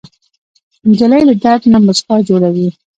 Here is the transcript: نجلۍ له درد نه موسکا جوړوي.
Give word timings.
نجلۍ 0.89 1.21
له 1.27 1.33
درد 1.43 1.63
نه 1.73 1.77
موسکا 1.85 2.15
جوړوي. 2.29 2.67